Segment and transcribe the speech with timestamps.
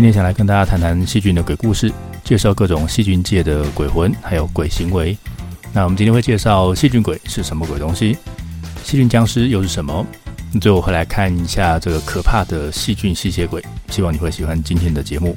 [0.00, 1.92] 今天想来跟大家谈谈细菌的鬼故事，
[2.24, 5.14] 介绍各种细菌界的鬼魂，还有鬼行为。
[5.74, 8.16] 那我们今天会介绍细菌鬼是什么鬼东西，
[8.82, 10.06] 细菌僵尸又是什么？
[10.58, 13.62] 最后会来看一下这个可怕的细菌吸血鬼。
[13.90, 15.36] 希望你会喜欢今天的节目。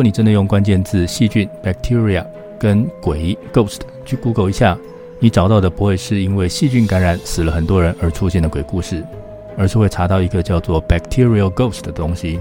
[0.00, 2.24] 如果你真的用关键字“细菌 ”（bacteria）
[2.58, 4.78] 跟“鬼 ”（ghost） 去 Google 一下，
[5.18, 9.04] 你找到的不会是因为细菌感染死了很多人而出现的鬼故事，
[9.58, 12.40] 而是会查到一个叫做 “bacterial ghost” 的东西。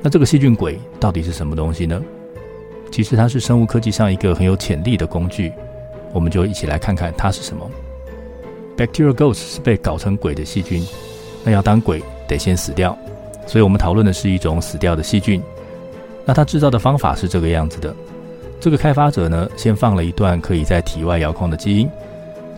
[0.00, 2.02] 那这个细菌鬼到底是什么东西呢？
[2.90, 5.52] 其实它是生物科技上一个很有潜力的工具，
[6.14, 7.70] 我们就一起来看看它是什么。
[8.74, 10.82] bacterial ghost 是被搞成鬼的细菌，
[11.44, 12.96] 那要当鬼得先死掉，
[13.46, 15.42] 所以我们讨论的是一种死掉的细菌。
[16.24, 17.94] 那它制造的方法是这个样子的：
[18.60, 21.88] 这个开发者呢，先放了一段可以在体外遥控的基因，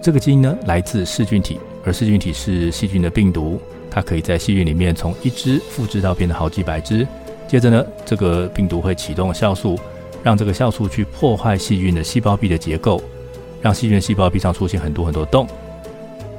[0.03, 3.61] 这个基因呢来自噬菌体，而噬菌体是细菌的病毒，
[3.91, 7.07] 它可以在细菌里面从一只复制到变得好几百只。
[7.49, 9.79] 接着呢，这个病毒会启动酵素，
[10.23, 13.03] 让这个酵素去破坏细菌的细胞壁的结构，
[13.61, 15.47] 让细菌细胞壁上出现很多很多洞。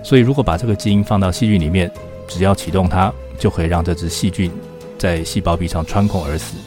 [0.03, 1.89] 所以，如果把这个基因放到细菌里面，
[2.27, 4.51] 只要启动它，就可以让这只细菌
[4.97, 6.57] 在细胞壁上穿孔而死。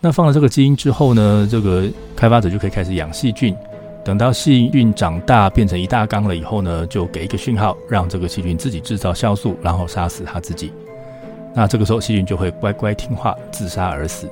[0.00, 1.84] 那放了这个基因之后呢，这个
[2.14, 3.56] 开发者就可以开始养细菌。
[4.04, 10.72] 等到细菌长大变成一大缸了以后呢，就给一个讯号，让这个细菌自己制造酵素，然后杀死它自己。
[11.52, 14.28] 那这个时候细菌就会乖乖听话，自杀而死。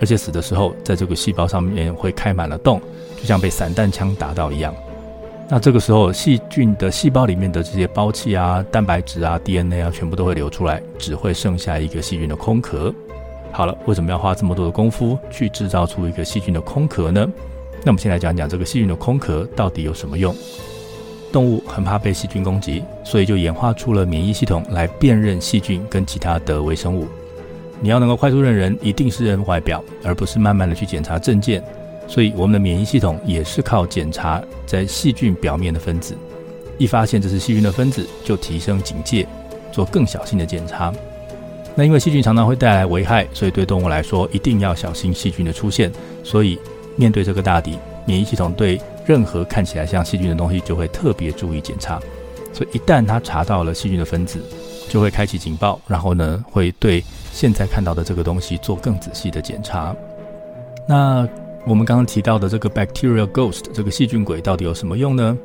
[0.00, 2.80] 而且死的时候，在这个细胞上面会开满了洞，
[3.16, 4.74] 就像被散弹枪打到一样。
[5.48, 12.92] 那这个时候细菌的细胞里面的这些胞器啊、蛋白质啊、DNA 啊，全部都会流出来，只会剩下一个细菌的空壳。
[13.56, 17.24] 好了，为什么要花这么多的功夫去制造出一个细菌的空壳呢？
[17.84, 20.34] 那我们先来讲讲这个细菌的空壳到底有什么用。
[21.32, 27.06] 动物很怕被细菌攻击，所以就演化出了免疫系统来辨认细菌跟其他的微生物。
[27.80, 31.62] 你要能够快速认人，一定是认外表，而不是慢慢的去检查证件。
[32.08, 36.16] 所以我们的免疫系统也是靠检查在细菌表面的分子，
[36.76, 39.24] 一发现这是细菌的分子，就提升警戒，
[39.70, 40.92] 做更小心的检查。
[41.74, 45.90] 那因为细菌常常会带来危害，所以对动物来说一定要小心细菌的出现。
[46.22, 46.58] 所以
[46.96, 52.00] 面对这个大敌，免疫系统对任何看起来像细菌的东西就会特别注意检查。
[52.52, 54.40] 所以一旦它查到了细菌的分子，
[54.88, 57.02] 就会开启警报，然后呢会对
[57.32, 59.94] 现在看到的这个东西做更仔细的检查。
[60.86, 61.28] 那
[61.66, 65.36] 我们刚刚提到的这个 bacterial ghost 这个细菌鬼到底有什么用呢？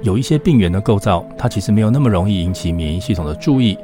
[0.00, 3.76] 有一些病原的构造，它其实没有那么容易引起免疫系统的注意。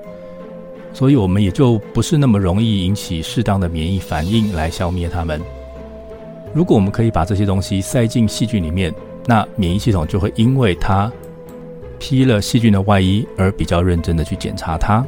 [0.92, 5.40] 所以，我们也就不是那么容易引起适当的免疫反应来消灭它们。
[6.52, 8.92] 如果我们可以把这些东西塞进细菌里面，
[9.24, 11.10] 那免疫系统就会因为它
[11.98, 15.06] 披了细菌的外衣而比较认真的去检查它。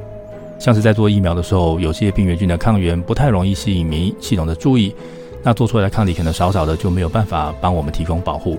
[0.58, 4.94] 像是在做疫苗的时候，有些病原菌的抗原不太容易吸引免疫系统的注意，
[5.42, 8.56] 那做出来的抗体可能少少的，就没有办法帮我们提供保护。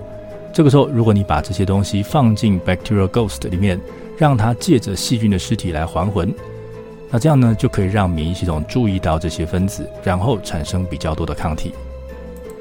[0.52, 3.80] 这个时候，如果你把这些东西放进 bacterial ghost 里面，
[4.18, 6.30] 让它借着细菌的尸体来还魂。
[7.14, 11.72] 那这样呢，就可以让免疫系统注意到这些分子，然后产生比较多的抗体。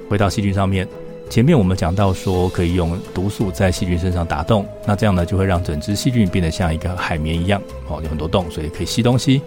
[0.08, 0.88] 回到细菌上面，
[1.28, 9.42] 前面我们讲到说可以用毒素在细菌身上打洞，那这样呢就会让整只细菌变得像一个海绵一样，哦，有很多洞，所以可以吸东西。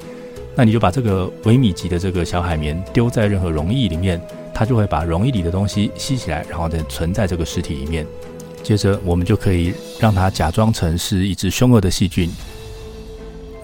[0.57, 4.21] 那你就把这个微米级的这个小海绵丢在任何溶液里面，
[4.53, 8.05] 它就会把溶液里的东西吸起来，然后再存在这个尸体里面。
[8.61, 12.29] 接着我们就可以让它假装成是一只凶恶的细菌。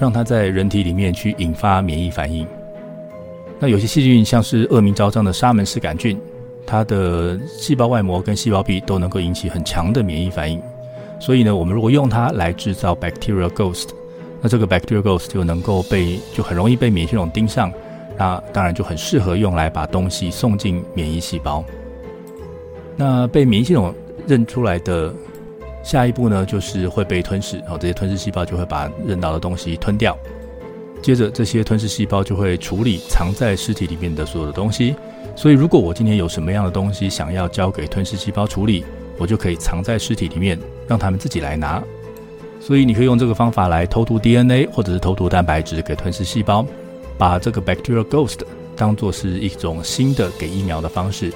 [0.02, 2.44] 让它在人体里面去引发免疫反应。
[3.60, 6.18] 那有些细菌像是恶名昭彰的沙门氏杆菌，
[6.66, 10.60] 它的细胞外膜跟细胞壁都能够引起很强的免疫反应。
[11.20, 13.90] 所以呢，我们如果用它来制造 bacterial ghost，
[14.40, 17.72] 那这个 bacterial ghost 就能够被就很容易被免疫系统盯上。
[18.18, 21.64] 那当然就很适合用来把东西送进免疫细胞。
[22.96, 23.94] 那被免疫系统
[24.26, 25.14] 认出来的
[25.82, 30.16] 下一步呢，就是会被吞噬，然后这些吞噬细胞就会把认到的东西吞掉。
[31.02, 34.94] 接着，这些吞噬细胞就会处理藏在尸体里面的所有的东西。
[35.34, 38.84] 所以，如果我今天有什么样的东西想要交给吞噬细胞处理，
[39.18, 40.56] 我就可以藏在尸体里面，
[40.86, 41.82] 让他们自己来拿。
[42.60, 46.64] 所以，你可以用这个方法来偷渡 DNA 或者是偷渡蛋白质给吞噬细胞，
[47.18, 48.38] 把这个 bacterial ghost
[48.76, 51.32] 当作是一种新的给疫苗的方式。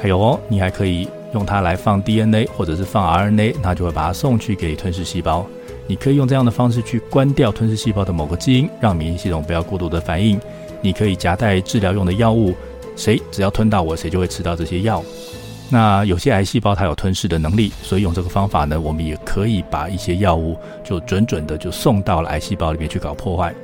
[0.00, 5.46] 还有哦，你还可以用它来放 DNA 或者是放 RNA，它就会把它送去给吞噬细胞。
[5.86, 10.40] 你可以用这样的方式去关掉吞噬细胞的某个基因，让免疫系统不要过度的反应。
[10.80, 12.54] 你可以夹带治疗用的药物，
[12.96, 15.02] 谁只要吞到我，谁就会吃到这些药。
[15.68, 23.54] 那有些癌细胞它有吞噬的能力，所以用这个方法呢，我们也可以把一些药物就准准的就送到了癌细胞里面去搞破坏。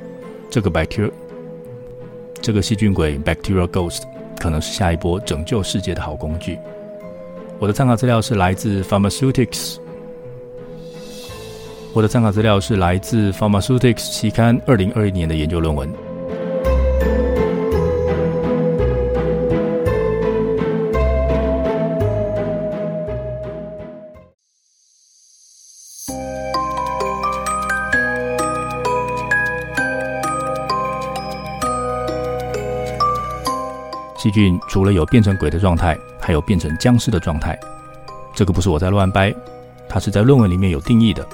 [0.49, 1.11] 这个 bacteria，
[2.41, 4.01] 这个细菌鬼 bacterial ghost
[4.39, 6.57] 可能是下一波拯救世界的好工具。
[7.63, 9.77] 我的参考资料是来自 Pharmaceutics。
[11.93, 16.12] 我的参考资料是来自 Pharmaceutics 期刊二零二一年的研究论文。
[34.23, 37.59] 细菌除了有变成鬼的状态，还有变成僵尸的状态。
[38.33, 39.35] 这个不是我在乱掰，
[39.89, 41.27] 它是在论文里面有定义的。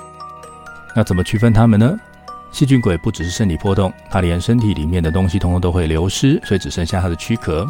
[0.96, 1.96] 那怎么区分它们呢？
[2.52, 7.64] 细菌鬼不只是身体破洞，它连身体里面的东西通通都会流失，所以只剩下它的躯壳。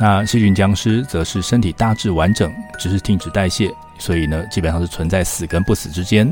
[0.00, 6.28] 那细菌僵尸则是身体大致完整，只是停止代谢，所以呢，基本上是存在死跟不死之间。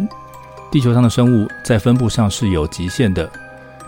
[0.72, 3.30] 地球上的生物在分布上是有极限的，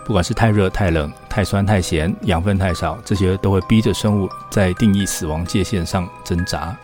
[0.06, 6.76] 不管是太热、太冷、太酸、太咸、养分太少，这些都会逼着生物在定义死亡界限上挣扎。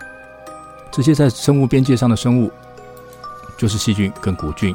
[0.92, 2.52] 这些在生物边界上的生物，
[3.58, 4.72] 就是细菌跟古菌。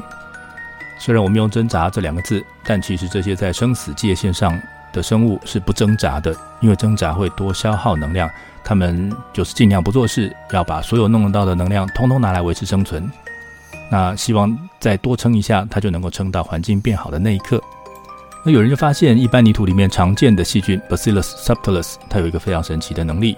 [0.98, 4.60] 虽然我们用“挣扎”这两个字，但其实这些在生死界线上
[4.92, 8.28] 的生物是不挣扎的，因为挣扎会多消耗能量。
[8.62, 13.10] 他们就是尽量不做事，要把所有弄得到的能量通通拿来维持生存。
[13.90, 17.58] 那希望再多撑一下，它就能够撑到环境变好的那一刻。
[18.42, 23.36] 那有人就发现，一般泥土里面常见的细菌 Bacillus subtilis，它有一个非常神奇的能力。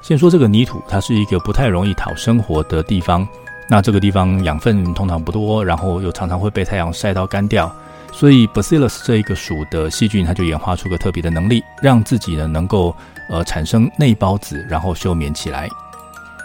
[0.00, 3.26] 先说这个泥土，它是一个不太容易讨生活的地方。
[3.68, 7.72] 那这个地方养分通常不多，然后又常常会被太阳晒到干掉，
[8.10, 12.94] 所以 Bacillus 这一个属的细菌，它就演化出个特别的能力，让自己呢能够
[13.30, 15.68] 呃产生内孢子，然后休眠起来，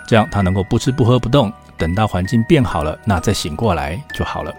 [0.07, 4.53] 这样它能够不吃不喝不动，等到环境变好了，那再醒过来就好了。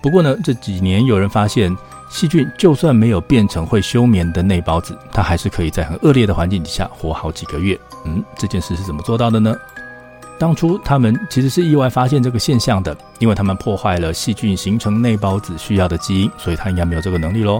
[0.00, 1.76] 不过呢，这几年有人发现，
[2.08, 7.78] 细菌就算没有变成会休眠的内孢子，它还是可以在很恶劣的环境底下活好几个月。
[8.04, 9.54] 嗯，这件事是怎么做到的呢？
[10.38, 17.58] 当初他们其实是意外发现这个现象的，因为他们破坏了细菌形成内孢子需要的基因，所以它应该没有这个能力喽。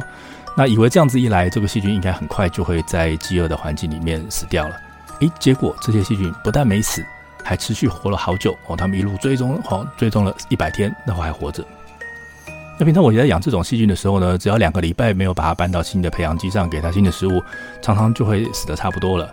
[0.55, 4.77] 那以为这样子一来，这个细菌应该很快就会在饥饿的环境里面死掉了。
[5.21, 7.03] 诶，结果这些细菌不但没死，
[7.43, 8.77] 还持续活了好久哦。
[8.77, 11.65] 他们一路追踪，哦，追踪了一百天，然后还活着。
[12.79, 17.43] 那平常我在养这种细菌的时候呢，只要两个礼拜没有把它搬到新的培养基上，给它新的食物，
[17.81, 19.33] 常常就会死得差不多了。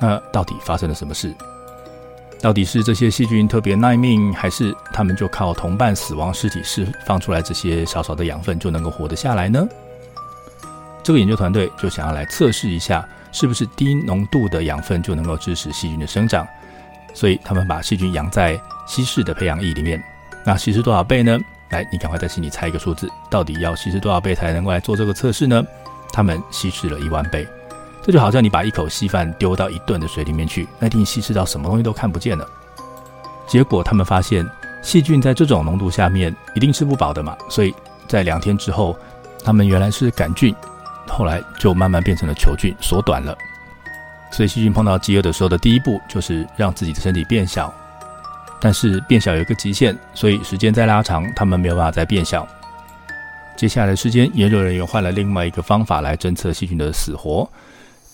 [0.00, 1.34] 那到底发生了什么事？
[2.40, 9.66] 到底是这些细菌特别耐命，还是他们就靠同伴死亡尸体释放出来这些少少的养分就能够活得下来呢？
[11.02, 16.46] 这个研究团队就想要来测试一下，是不是低浓度的养分就能够支持细菌的生长。
[17.12, 20.02] 所以他们把细菌养在稀释的培养液里面。
[20.44, 21.38] 那稀释多少倍呢？
[21.74, 25.62] 来，你赶快在心里猜一个数字，到底要稀释多少倍才能够来做这个测试呢？
[26.12, 27.46] 他们稀释了一万倍。
[28.00, 32.46] 这就好像你把一口稀饭丢到一吨的水里面去，那一定稀释到什么东西都看不见了。
[33.48, 34.48] 结果他们发现，
[34.82, 37.74] 细菌在这种浓度下面一定吃不饱的嘛，所以
[38.06, 38.96] 在两天之后，
[39.42, 40.54] 他们原来是杆菌，
[41.08, 43.36] 后来就慢慢变成了球菌，缩短了。
[44.30, 47.72] 所以细菌碰到饥饿的时候的第一步就是让自己的身体变小，
[48.64, 52.48] 但是变小有一个极限，所以时间再拉长，他们没有办法再变小。
[53.54, 57.46] 接下来的时间，研究人员换了另外一个方法来侦测细菌的死活。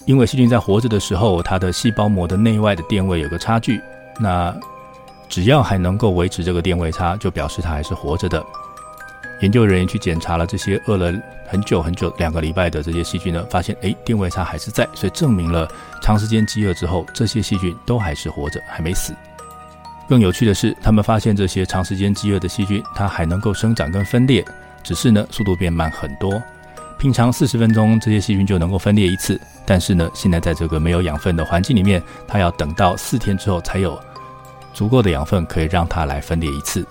[0.07, 3.81] 因为细菌在活着的时候，它的细胞膜的内外的电位有个差距。
[4.19, 4.53] 那
[5.29, 8.45] 只要还能够维持这个电位差，就表示它还是活着的。
[9.43, 11.15] 研究人员去检查了这些饿了
[11.47, 15.69] 很久很久两个礼拜的这些细菌呢，发现诶，电位差还是在，所以证明了
[16.03, 19.15] 长时间饥饿之后，这些细菌都还是活着，还没死。
[20.11, 24.45] 更有趣的是，他们发现这些长时间饥饿的细菌，它还能够生长跟分裂，
[24.83, 26.43] 只是呢速度变慢很多。
[26.99, 29.41] 平常四十分钟，这些细菌就能够分裂一次。
[29.65, 33.97] 但是呢，现在在这个没有养分的环境里面，它要等到四天之后才有
[34.75, 36.85] 足够的养分可以让它来分裂一次。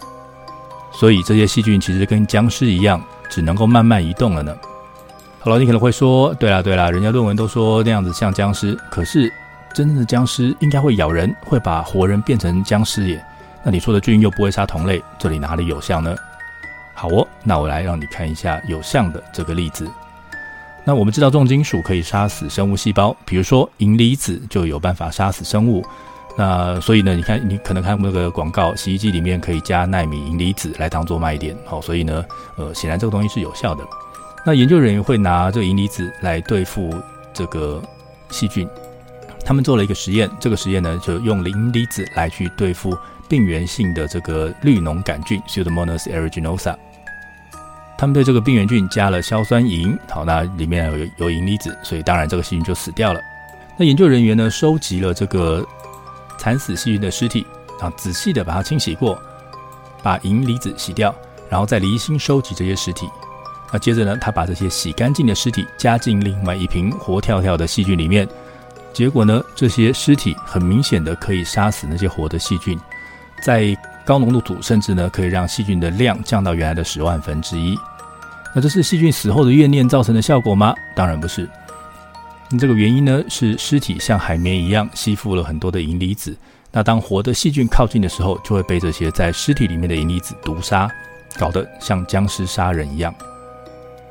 [0.94, 4.56] 所以这些细菌其实跟僵尸一样，只能够慢慢移动了呢。
[5.42, 9.30] 好了，你可能会说，对啦对啦，人家论文都说那样子像僵尸，可是
[9.74, 13.26] 真正的僵尸应该会咬人，会把活人变成僵尸耶。
[13.64, 16.16] 那你说的菌又不会杀同类，这里哪里有像呢？
[16.94, 19.90] 好哦，那我来让你看一下有像的这个例子。
[20.84, 25.86] 那我们知道重金属可以杀死生物细胞，比如说银离子就有办法杀死生物。
[26.38, 31.56] 那所以呢，你看你可能看那个广告，洗衣机里面可以加纳米银离子来当做卖点。
[31.66, 33.84] 好，所以呢，呃，显然这个东西是有效的。
[34.46, 36.94] 那研究人员会拿这个银离子来对付
[37.34, 37.82] 这个
[38.30, 38.68] 细菌，
[39.50, 42.96] 他们做了一个实验，这个实验呢就用银离子来去对付
[43.28, 46.76] 病原性的这个绿脓杆菌 Pseudomonas aeruginosa。
[47.98, 53.20] 他们对这个病原菌加了硝酸银，好，那里面有有银离子，所以当然这个细菌就死掉了。
[53.76, 55.66] 那研究人员呢收集了这个
[56.38, 57.44] 惨死细菌的尸体，
[57.82, 59.20] 啊，仔细的把它清洗过，
[60.04, 61.12] 把银离子洗掉，
[61.50, 63.10] 然后再离心收集这些尸体。
[63.74, 68.30] 那接着呢，他把这些洗干净的尸体加进另外一瓶活跳跳的细菌里面，
[68.94, 72.78] 结果呢，这些尸体很明显的可以杀死那些活的细菌，
[73.44, 77.78] 在高浓度土甚至呢可以让细菌的量降到原来的十万分之一。
[78.54, 80.74] 那这是细菌死后的怨念造成的效果吗？
[80.96, 81.48] 当然不是。
[82.50, 86.36] 那这个原因呢是尸体像海绵一样吸附了很多的银离子，
[86.72, 90.90] 那当活的细菌靠近的时候，就会被这些在尸体里面的银离子毒杀，
[91.38, 93.14] 搞得像僵尸杀人一样。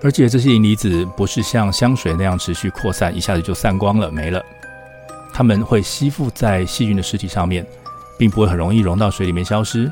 [0.04, 4.40] 而且这些银离子不是像香水那样持续扩散，一下子就散光了没了。
[5.38, 7.64] 它们会吸附在细菌的尸体上面，
[8.18, 9.85] 并不会很容易融到水里面消失。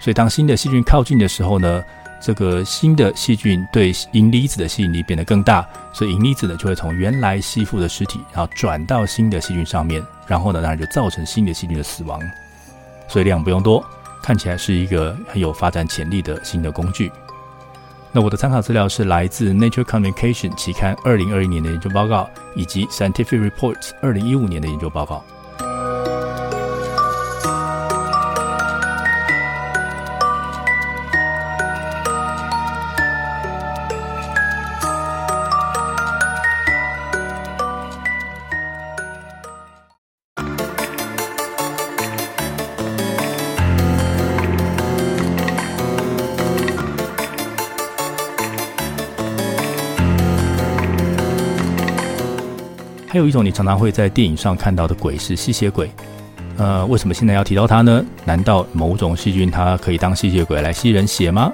[0.00, 1.84] 所以当新的细菌靠近的时候呢，
[2.18, 12.18] 这个新的细菌对银离子的吸引力变得更大，所以银离子呢就会从原来吸附的尸体，然后转到新的细菌上面，然后呢当然就造成新的细菌的死亡。
[13.06, 13.84] 所以量不用多，
[14.22, 17.12] 看起来是一个很有发展潜力的新的工具。
[18.16, 25.22] 那我的参考资料是来自 Nature Communication 期刊二零二一年的研究报告，以及 Scientific Reports 二零一五年的研究报告。
[53.16, 55.90] 还有一种你常常会在电影上看到的鬼是吸血鬼，
[56.58, 58.04] 呃，为什么现在要提到它呢？
[58.26, 61.50] 难道某种细菌它可以当吸血鬼来吸人血吗？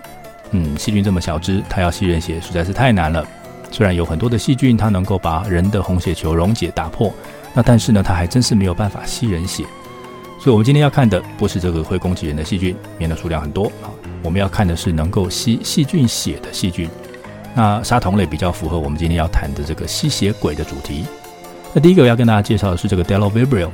[0.51, 3.25] 嗯，细菌这么小只，它要吸人血实在是太难了。
[3.71, 7.15] 虽然有很多的细菌它能够把人的红血球溶解打破，
[7.55, 9.63] 那但是呢，它还真是没有办法吸人血。
[10.41, 13.87] 所以，我们今天要看的不是这个会攻击人的细菌，免得数量很多啊。
[14.25, 16.91] 我们要看的是能够吸细菌血的细菌。
[17.55, 21.05] 那杀同类比较符合我们今天要谈的这个吸血鬼的主题。
[21.75, 23.69] 那第一个我要跟大家介绍的是这个 Delo Vibrio。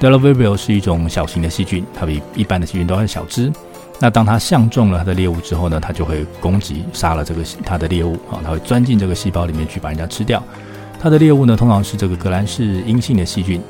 [0.00, 3.52] Delo Vibrio 是一种小型的细菌，它比一般的细菌都要小只。
[3.98, 10.42] 那当它相中了它的猎物之后呢，它就会攻击杀了这个它的猎物啊，它会钻进这个细胞里面去把人家吃掉。
[11.00, 13.60] 它的猎物呢，通常是这个革兰氏阴性的细菌。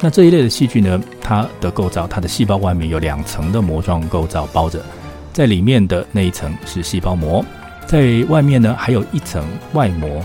[0.00, 4.80] 那这一类的细菌呢，它的构造，它的细胞外面有两层的膜状构造包着，
[5.32, 7.44] 在里面的那一层是细胞膜，
[7.86, 10.24] 在外面呢还有一层外膜。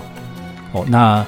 [0.74, 1.26] 哦，那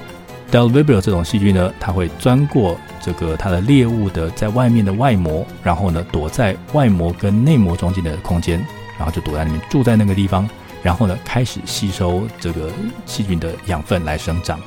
[0.51, 8.65] Del Vibrio 这种细菌呢，它会钻过这个它的猎物的在外面的外膜，然后呢躲在外膜跟内膜中间的空间，
[8.97, 10.49] 然后就躲在里面住在那个地方，
[10.81, 12.69] 然后呢开始吸收这个
[13.05, 14.59] 细菌的养分来生长。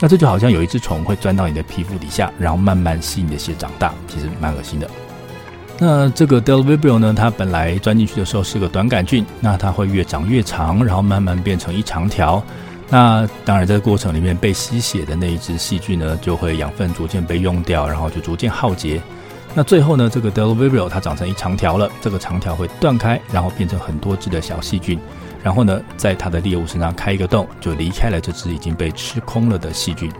[0.00, 4.88] 那这就好像有一只虫会钻到你的皮肤底下，然后慢慢吸你的血长大，其实蛮恶心的。
[5.80, 12.42] 那这个 Del Vibrio 呢，它本来钻进去的时候是个短杆菌，那它会越长越长，然后慢慢变成一长条。
[12.90, 18.98] 那当然，这个过程里面被吸血的那一只细菌呢，就会养分逐渐被用掉，然后就逐渐耗竭。
[19.54, 24.98] 那最后呢，这个 Delvibrio 它长成一长条了，这个长条会断开，然后变成很多只的小细菌，
[25.42, 30.10] 然后呢，在它的猎物身上开一个洞，就离开了这只已经被吃空了的细菌。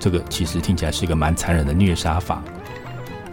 [0.00, 2.42] 这个其实听起来是一个蛮残忍的虐杀法。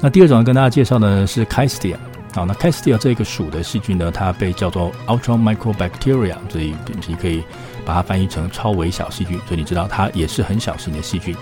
[0.02, 2.00] 那第二种要跟大家介绍的呢是 c a s t i a。
[2.34, 6.76] 好，那 c a s t i a 这个属的细菌呢，它被叫做 Ultramicrobacteria，所以
[7.08, 7.44] 你可以。
[7.86, 11.36] 把它翻译成超微小细菌，所以你知道它也是很小型的细菌。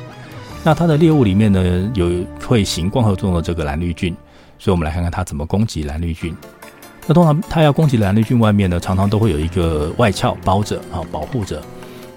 [0.63, 2.09] 那它的猎物里面呢，有
[2.45, 4.15] 会行光合作用的这个蓝绿菌，
[4.57, 6.35] 所以我们来看看它怎么攻击蓝绿菌。
[7.07, 11.61] 那通常它要攻击蓝绿菌外面呢，常常都会有一个外鞘包着啊，保护着。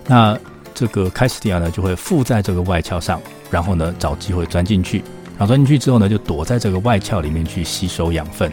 [0.06, 0.36] 那
[0.74, 4.98] 这个 Caistia 呢，就会附在这个外鞘上，然后呢找机会钻进去，
[5.38, 8.52] 然后钻进去之后呢，就躲在这个外壳里面去吸收养分，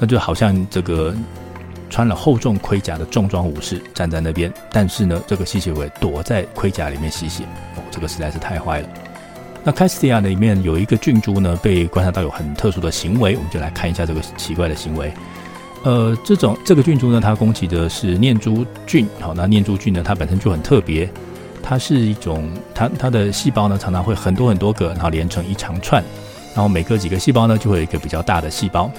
[0.00, 1.14] 那就好像这个
[1.92, 7.44] 穿了厚重盔甲的重装武士站在那边，但是呢，这个吸血鬼躲在盔甲里面吸血，
[7.76, 8.88] 哦，这个实在是太坏了。
[9.62, 15.12] 那开斯蒂亚里面有一个菌株呢，被观察到有很特殊的行为，我们就来看一下这个奇怪的行为。
[15.84, 19.06] 呃，这种这个菌株呢，它攻击的是念珠菌。
[19.20, 21.08] 好，那念珠菌呢，它本身就很特别，
[21.62, 26.02] 它是一种它它的细胞呢，常常会很多很多个，然后连成一长串，
[26.54, 28.90] 然后每隔几个细胞呢，就会有一个比较大的细胞。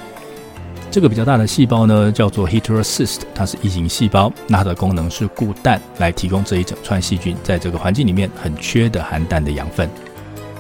[0.93, 9.89] 这个比较大的细胞呢，叫做 heterocyst，它是异型细胞，那它的功能是固氮，来提供这一整串细菌在这个环境里面很缺的含氮的养分。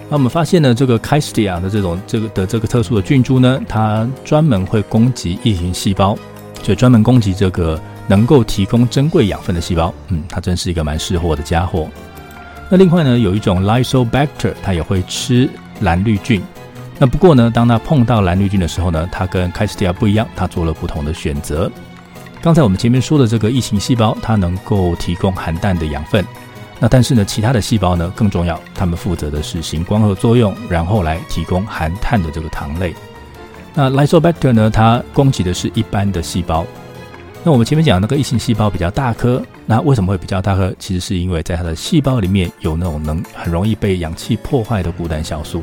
[0.09, 6.17] 那我们发现呢，这个 Cystia 的这种这个的这个特殊的菌株呢，它专门会攻击异型细胞，
[6.63, 9.93] 就专门攻击这个能够提供珍贵养分的细胞。
[10.07, 11.87] 嗯，它真是一个蛮识货的家伙。
[12.71, 15.47] 那另外呢，有一种 Lysobacter，它也会吃
[15.81, 16.41] 蓝绿菌。
[17.03, 21.69] 那不过呢，当他碰到蓝绿菌的时候呢，他跟 Cystia 不一样，他做了不同的选择。
[22.41, 26.25] 刚才我们前面说的这个异型细胞，它能够提供含氮的养分。
[26.79, 32.95] 那但是呢，其他的细胞呢更重要，它们负责的是行光合作用，然后来提供含碳的这个糖类。
[33.73, 36.65] 那 Lysobacter 呢，它攻击的是一般的细胞。
[37.43, 40.73] 那我们前面讲那个异型细胞比较大颗，那为什么会比较大颗？
[40.79, 45.61] 其实是因为在它的细胞里面有那种能很容易被氧气破坏的孤单酵素，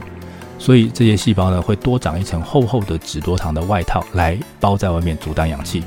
[0.60, 5.82] 所以这些细胞呢会多长一层厚厚的脂多糖的外套来包在外面阻挡氧气。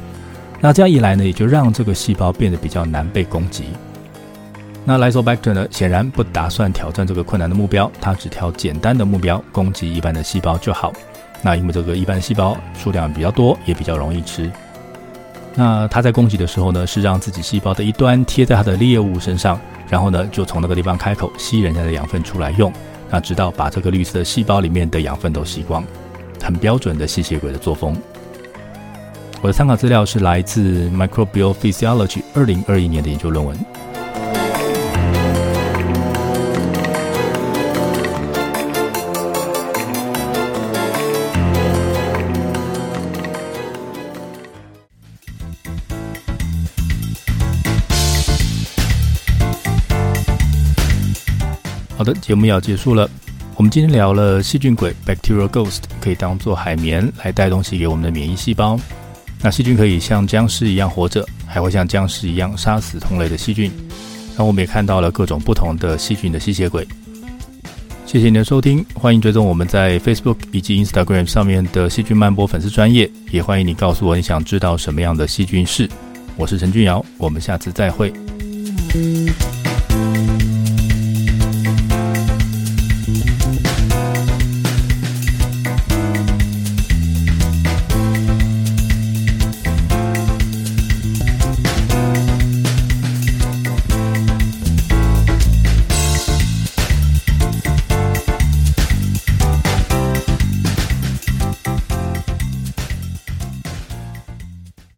[0.59, 3.65] 那这样一来呢，也就让这个细胞变得比较难被攻击。
[4.83, 10.91] 那 Lysobacter 呢，显然不打算挑战这个困难的目标，它只挑简单的目标，攻击一般的细胞就好。
[11.41, 14.49] 那因为这个一般细胞数量比较多，也比较容易吃。
[15.53, 22.71] 那它在攻击的时候呢，是让自己细胞的一端贴在它的猎物身上，然后呢，就从那个地方开口吸人家的养分出来用，
[23.13, 25.85] 那直到把这个绿色细胞里面的养分都吸光，
[26.41, 27.95] 很标准的吸血鬼的作风。
[29.39, 33.55] 我的参考资料是来自 Microbial Physiology 二零二一年的研究论文。
[52.03, 53.09] 好的，节目要结束了。
[53.55, 58.77] 我们今天聊了细菌鬼 （Bacterial Ghost） 可以当做海绵来带东西给我们的免疫细胞。
[59.41, 63.71] 那细菌可以像僵尸一样活着，还会像僵尸一样杀死同类的细菌。
[64.37, 66.85] 那我们也看到了各种不同的细菌的吸血鬼。
[68.05, 75.89] 谢谢你的收听，欢迎追踪我们在 Facebook 以及 Instagram 上面的细菌漫播粉丝专业，也欢迎你告诉我你想知道什么样的细菌是。
[76.35, 78.11] 我是陈俊尧，我们下次再会。